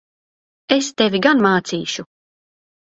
Es 0.77 0.89
tevi 1.03 1.21
gan 1.27 1.47
mācīšu! 1.49 2.11